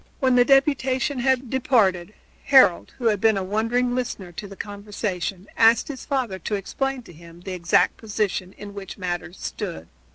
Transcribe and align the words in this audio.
When 0.19 0.33
the 0.35 0.43
deputation 0.43 1.19
had 1.19 1.51
departed 1.51 2.15
Harold, 2.45 2.91
who 2.97 3.05
had 3.05 3.21
been 3.21 3.37
a 3.37 3.43
wondering 3.43 3.93
listener 3.93 4.31
to 4.31 4.47
the 4.47 4.55
conversation, 4.55 5.45
asked 5.55 5.89
his 5.89 6.05
father 6.07 6.39
to 6.39 6.55
explain 6.55 7.03
to 7.03 7.13
him 7.13 7.41
the 7.41 7.51
exact 7.53 7.97
position 7.97 8.53
in 8.57 8.73
which 8.73 8.97
matters 8.97 9.39
stood. 9.39 9.87